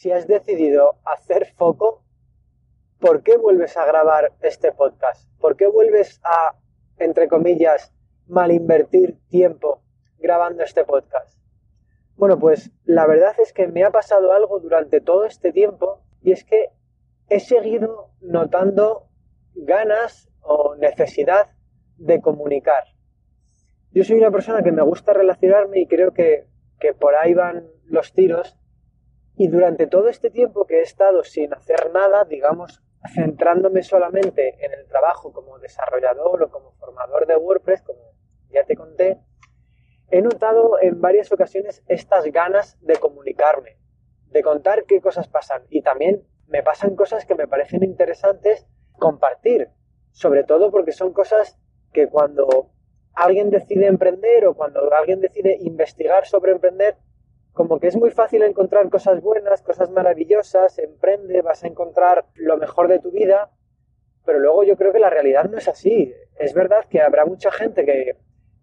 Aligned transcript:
Si 0.00 0.10
has 0.10 0.26
decidido 0.26 0.96
hacer 1.04 1.52
foco, 1.56 2.02
¿por 3.00 3.22
qué 3.22 3.36
vuelves 3.36 3.76
a 3.76 3.84
grabar 3.84 4.32
este 4.40 4.72
podcast? 4.72 5.28
¿Por 5.38 5.58
qué 5.58 5.66
vuelves 5.66 6.22
a, 6.24 6.56
entre 6.96 7.28
comillas, 7.28 7.92
malinvertir 8.26 9.18
tiempo 9.28 9.82
grabando 10.16 10.62
este 10.62 10.86
podcast? 10.86 11.38
Bueno, 12.16 12.38
pues 12.38 12.70
la 12.84 13.06
verdad 13.06 13.34
es 13.42 13.52
que 13.52 13.68
me 13.68 13.84
ha 13.84 13.90
pasado 13.90 14.32
algo 14.32 14.58
durante 14.58 15.02
todo 15.02 15.26
este 15.26 15.52
tiempo 15.52 16.00
y 16.22 16.32
es 16.32 16.44
que 16.44 16.70
he 17.28 17.38
seguido 17.38 18.08
notando 18.22 19.10
ganas 19.54 20.30
o 20.40 20.76
necesidad 20.76 21.50
de 21.98 22.22
comunicar. 22.22 22.84
Yo 23.90 24.02
soy 24.04 24.16
una 24.16 24.30
persona 24.30 24.62
que 24.62 24.72
me 24.72 24.80
gusta 24.80 25.12
relacionarme 25.12 25.80
y 25.80 25.86
creo 25.86 26.14
que, 26.14 26.46
que 26.78 26.94
por 26.94 27.16
ahí 27.16 27.34
van 27.34 27.68
los 27.84 28.14
tiros. 28.14 28.56
Y 29.36 29.48
durante 29.48 29.86
todo 29.86 30.08
este 30.08 30.30
tiempo 30.30 30.66
que 30.66 30.80
he 30.80 30.82
estado 30.82 31.24
sin 31.24 31.54
hacer 31.54 31.90
nada, 31.92 32.24
digamos, 32.24 32.82
centrándome 33.14 33.82
solamente 33.82 34.64
en 34.64 34.72
el 34.72 34.86
trabajo 34.86 35.32
como 35.32 35.58
desarrollador 35.58 36.42
o 36.42 36.50
como 36.50 36.72
formador 36.72 37.26
de 37.26 37.36
WordPress, 37.36 37.82
como 37.82 38.00
ya 38.50 38.64
te 38.64 38.76
conté, 38.76 39.20
he 40.10 40.20
notado 40.20 40.80
en 40.80 41.00
varias 41.00 41.32
ocasiones 41.32 41.82
estas 41.86 42.24
ganas 42.26 42.76
de 42.80 42.96
comunicarme, 42.96 43.78
de 44.26 44.42
contar 44.42 44.84
qué 44.84 45.00
cosas 45.00 45.28
pasan. 45.28 45.62
Y 45.70 45.82
también 45.82 46.26
me 46.48 46.62
pasan 46.62 46.96
cosas 46.96 47.24
que 47.24 47.34
me 47.34 47.48
parecen 47.48 47.84
interesantes 47.84 48.66
compartir, 48.98 49.70
sobre 50.10 50.44
todo 50.44 50.70
porque 50.70 50.92
son 50.92 51.12
cosas 51.12 51.58
que 51.92 52.08
cuando 52.08 52.70
alguien 53.14 53.50
decide 53.50 53.86
emprender 53.86 54.46
o 54.46 54.54
cuando 54.54 54.92
alguien 54.92 55.20
decide 55.20 55.56
investigar 55.60 56.26
sobre 56.26 56.52
emprender, 56.52 56.96
como 57.52 57.80
que 57.80 57.88
es 57.88 57.96
muy 57.96 58.10
fácil 58.10 58.42
encontrar 58.42 58.88
cosas 58.90 59.20
buenas, 59.20 59.62
cosas 59.62 59.90
maravillosas, 59.90 60.78
emprende, 60.78 61.42
vas 61.42 61.64
a 61.64 61.68
encontrar 61.68 62.26
lo 62.34 62.56
mejor 62.56 62.88
de 62.88 63.00
tu 63.00 63.10
vida, 63.10 63.50
pero 64.24 64.38
luego 64.38 64.62
yo 64.64 64.76
creo 64.76 64.92
que 64.92 64.98
la 64.98 65.10
realidad 65.10 65.50
no 65.50 65.58
es 65.58 65.68
así. 65.68 66.14
Es 66.38 66.54
verdad 66.54 66.84
que 66.88 67.00
habrá 67.00 67.24
mucha 67.24 67.50
gente 67.50 67.84
que, 67.84 68.16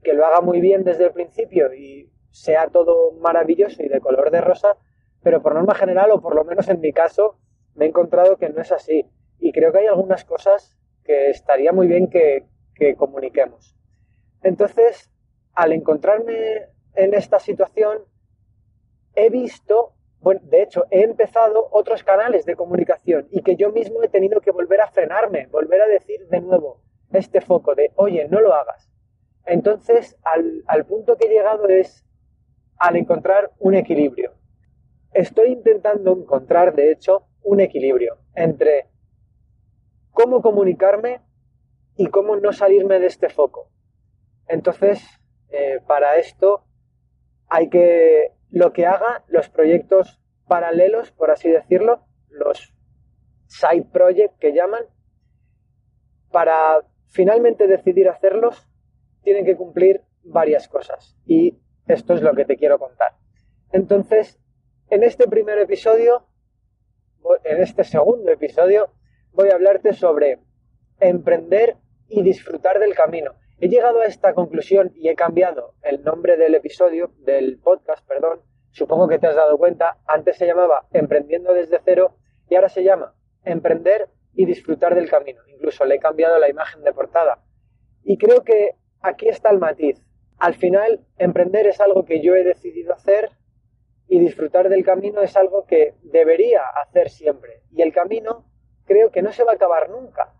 que 0.03 0.13
lo 0.13 0.25
haga 0.25 0.41
muy 0.41 0.61
bien 0.61 0.83
desde 0.83 1.05
el 1.05 1.11
principio 1.11 1.73
y 1.73 2.11
sea 2.31 2.67
todo 2.67 3.11
maravilloso 3.13 3.83
y 3.83 3.89
de 3.89 3.99
color 3.99 4.31
de 4.31 4.41
rosa, 4.41 4.77
pero 5.21 5.41
por 5.41 5.55
norma 5.55 5.75
general, 5.75 6.11
o 6.11 6.21
por 6.21 6.35
lo 6.35 6.45
menos 6.45 6.69
en 6.69 6.79
mi 6.79 6.93
caso, 6.93 7.37
me 7.75 7.85
he 7.85 7.87
encontrado 7.89 8.37
que 8.37 8.49
no 8.49 8.61
es 8.61 8.71
así. 8.71 9.09
Y 9.39 9.51
creo 9.51 9.71
que 9.71 9.79
hay 9.79 9.87
algunas 9.87 10.23
cosas 10.23 10.77
que 11.03 11.29
estaría 11.29 11.71
muy 11.73 11.87
bien 11.87 12.09
que, 12.09 12.45
que 12.75 12.95
comuniquemos. 12.95 13.75
Entonces, 14.43 15.11
al 15.53 15.73
encontrarme 15.73 16.69
en 16.95 17.13
esta 17.13 17.39
situación, 17.39 18.03
he 19.17 19.31
visto, 19.31 19.95
bueno, 20.19 20.41
de 20.43 20.61
hecho, 20.61 20.85
he 20.91 21.01
empezado 21.01 21.67
otros 21.71 22.03
canales 22.03 22.45
de 22.45 22.55
comunicación 22.55 23.27
y 23.31 23.41
que 23.41 23.55
yo 23.55 23.71
mismo 23.71 24.03
he 24.03 24.09
tenido 24.09 24.41
que 24.41 24.51
volver 24.51 24.79
a 24.79 24.91
frenarme, 24.91 25.47
volver 25.47 25.81
a 25.81 25.87
decir 25.87 26.27
de 26.27 26.39
nuevo 26.39 26.83
este 27.11 27.41
foco 27.41 27.73
de, 27.73 27.91
oye, 27.95 28.27
no 28.29 28.39
lo 28.39 28.53
hagas. 28.53 28.91
Entonces, 29.45 30.15
al, 30.23 30.85
punto 30.85 31.17
que 31.17 31.25
he 31.25 31.29
llegado 31.29 31.67
es 31.67 32.05
al 32.77 32.95
encontrar 32.95 33.51
un 33.57 33.73
equilibrio. 33.73 34.33
Estoy 35.13 35.53
intentando 35.53 36.13
encontrar, 36.13 36.75
de 36.75 36.91
hecho, 36.91 37.23
un 37.41 37.59
equilibrio 37.59 38.19
entre 38.35 38.87
cómo 40.11 40.43
comunicarme 40.43 41.21
y 41.95 42.07
cómo 42.07 42.35
no 42.35 42.53
salirme 42.53 42.99
de 42.99 43.07
este 43.07 43.29
foco. 43.29 43.71
Entonces, 44.47 45.03
eh, 45.49 45.79
para 45.87 46.17
esto 46.17 46.65
hay 47.49 47.69
que, 47.69 48.36
lo 48.49 48.73
que 48.73 48.85
haga, 48.85 49.23
los 49.27 49.49
proyectos 49.49 50.21
paralelos, 50.47 51.11
por 51.11 51.31
así 51.31 51.49
decirlo, 51.49 52.05
los 52.29 52.73
side 53.47 53.87
project 53.91 54.37
que 54.39 54.53
llaman, 54.53 54.83
para 56.31 56.85
finalmente 57.07 57.67
decidir 57.67 58.09
hacerlos, 58.09 58.67
tienen 59.23 59.45
que 59.45 59.55
cumplir 59.55 60.03
varias 60.23 60.67
cosas. 60.67 61.17
Y 61.25 61.59
esto 61.87 62.13
es 62.13 62.21
lo 62.21 62.33
que 62.33 62.45
te 62.45 62.57
quiero 62.57 62.79
contar. 62.79 63.13
Entonces, 63.71 64.39
en 64.89 65.03
este 65.03 65.27
primer 65.27 65.57
episodio, 65.59 66.27
en 67.43 67.61
este 67.61 67.83
segundo 67.83 68.31
episodio, 68.31 68.93
voy 69.31 69.49
a 69.49 69.55
hablarte 69.55 69.93
sobre 69.93 70.39
emprender 70.99 71.77
y 72.07 72.23
disfrutar 72.23 72.79
del 72.79 72.95
camino. 72.95 73.33
He 73.59 73.69
llegado 73.69 74.01
a 74.01 74.05
esta 74.05 74.33
conclusión 74.33 74.91
y 74.95 75.09
he 75.09 75.15
cambiado 75.15 75.73
el 75.81 76.03
nombre 76.03 76.37
del 76.37 76.55
episodio, 76.55 77.11
del 77.19 77.59
podcast. 77.59 78.06
Supongo 78.77 79.07
que 79.07 79.17
te 79.17 79.25
has 79.25 79.35
dado 79.35 79.57
cuenta. 79.57 79.97
Antes 80.05 80.37
se 80.37 80.45
llamaba 80.45 80.85
Emprendiendo 80.93 81.51
desde 81.51 81.79
cero 81.83 82.13
y 82.47 82.53
ahora 82.53 82.69
se 82.69 82.83
llama 82.83 83.15
Emprender 83.43 84.07
y 84.35 84.45
disfrutar 84.45 84.93
del 84.93 85.09
camino. 85.09 85.41
Incluso 85.47 85.83
le 85.83 85.95
he 85.95 85.99
cambiado 85.99 86.37
la 86.37 86.47
imagen 86.47 86.83
de 86.83 86.93
portada. 86.93 87.43
Y 88.03 88.19
creo 88.19 88.43
que 88.43 88.75
aquí 89.01 89.29
está 89.29 89.49
el 89.49 89.57
matiz. 89.57 89.99
Al 90.37 90.53
final, 90.53 91.03
emprender 91.17 91.65
es 91.65 91.81
algo 91.81 92.05
que 92.05 92.21
yo 92.21 92.35
he 92.35 92.43
decidido 92.43 92.93
hacer 92.93 93.31
y 94.07 94.19
disfrutar 94.19 94.69
del 94.69 94.85
camino 94.85 95.23
es 95.23 95.35
algo 95.35 95.65
que 95.65 95.95
debería 96.03 96.61
hacer 96.83 97.09
siempre. 97.09 97.63
Y 97.71 97.81
el 97.81 97.91
camino 97.91 98.45
creo 98.85 99.09
que 99.09 99.23
no 99.23 99.31
se 99.31 99.43
va 99.43 99.53
a 99.53 99.55
acabar 99.55 99.89
nunca. 99.89 100.35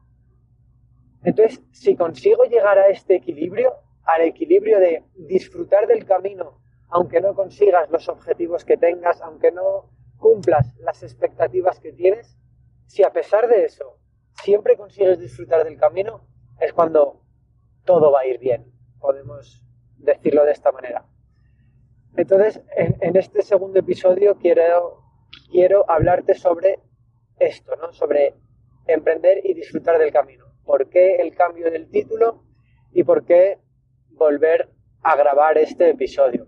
Entonces, 1.24 1.64
si 1.72 1.96
consigo 1.96 2.44
llegar 2.44 2.78
a 2.78 2.90
este 2.90 3.16
equilibrio, 3.16 3.74
al 4.04 4.22
equilibrio 4.22 4.80
de 4.80 5.06
disfrutar 5.16 5.88
del 5.88 6.06
camino, 6.06 6.62
aunque 6.90 7.22
no 7.22 7.36
consigas 7.36 7.90
los 7.90 8.08
objetivos 8.10 8.66
que 8.66 8.78
tengas, 8.78 9.22
aunque 9.22 9.52
no 9.52 9.90
cumplas 10.18 10.76
las 10.80 11.04
expectativas 11.04 11.80
que 11.80 11.94
tienes, 11.94 12.38
si 12.86 13.04
a 13.04 13.12
pesar 13.12 13.48
de 13.48 13.66
eso 13.66 14.00
siempre 14.44 14.78
consigues 14.78 15.20
disfrutar 15.20 15.64
del 15.64 15.78
camino, 15.78 16.28
es 16.60 16.74
cuando 16.74 17.22
todo 17.86 18.12
va 18.12 18.22
a 18.22 18.28
ir 18.28 18.40
bien, 18.40 18.72
podemos 19.00 19.64
decirlo 19.98 20.46
de 20.46 20.52
esta 20.52 20.72
manera. 20.72 21.06
Entonces, 22.16 22.62
en, 22.76 23.16
este 23.16 23.44
segundo 23.44 23.80
episodio 23.80 24.38
quiero, 24.38 25.04
quiero 25.52 25.90
hablarte 25.90 26.34
sobre 26.34 26.80
esto, 27.40 27.76
¿no? 27.76 27.92
Sobre 27.92 28.34
emprender 28.88 29.46
y 29.46 29.54
disfrutar 29.54 30.00
del 30.00 30.12
camino 30.12 30.48
por 30.68 30.90
qué 30.90 31.16
el 31.16 31.34
cambio 31.34 31.72
del 31.72 31.90
título 31.90 32.44
y 32.92 33.04
por 33.04 33.26
qué 33.26 33.60
volver 34.12 34.70
a 35.02 35.16
grabar 35.16 35.58
este 35.58 35.90
episodio. 35.90 36.48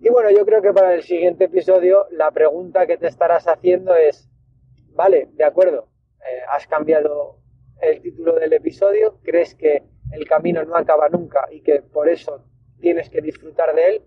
Y 0.00 0.10
bueno, 0.10 0.30
yo 0.30 0.44
creo 0.44 0.62
que 0.62 0.72
para 0.72 0.94
el 0.94 1.02
siguiente 1.02 1.44
episodio 1.44 2.06
la 2.10 2.30
pregunta 2.30 2.86
que 2.86 2.96
te 2.96 3.08
estarás 3.08 3.48
haciendo 3.48 3.96
es, 3.96 4.30
vale, 4.94 5.28
de 5.32 5.44
acuerdo, 5.44 5.88
eh, 6.20 6.40
has 6.50 6.66
cambiado 6.66 7.40
el 7.80 8.00
título 8.00 8.34
del 8.34 8.52
episodio, 8.52 9.18
crees 9.22 9.54
que 9.54 9.82
el 10.12 10.26
camino 10.26 10.64
no 10.64 10.76
acaba 10.76 11.08
nunca 11.08 11.48
y 11.50 11.62
que 11.62 11.82
por 11.82 12.08
eso 12.08 12.44
tienes 12.80 13.10
que 13.10 13.20
disfrutar 13.20 13.74
de 13.74 13.86
él, 13.86 14.02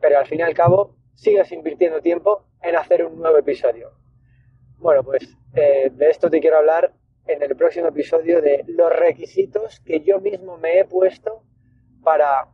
pero 0.00 0.18
al 0.18 0.26
fin 0.26 0.40
y 0.40 0.42
al 0.42 0.54
cabo 0.54 0.96
sigues 1.14 1.52
invirtiendo 1.52 2.00
tiempo 2.00 2.46
en 2.62 2.76
hacer 2.76 3.04
un 3.04 3.18
nuevo 3.18 3.36
episodio. 3.38 3.92
Bueno, 4.78 5.04
pues 5.04 5.36
eh, 5.54 5.90
de 5.92 6.10
esto 6.10 6.30
te 6.30 6.40
quiero 6.40 6.58
hablar 6.58 6.94
en 7.26 7.42
el 7.42 7.56
próximo 7.56 7.88
episodio 7.88 8.42
de 8.42 8.64
los 8.66 8.90
requisitos 8.90 9.80
que 9.80 10.00
yo 10.00 10.20
mismo 10.20 10.58
me 10.58 10.78
he 10.78 10.84
puesto 10.84 11.42
para 12.02 12.53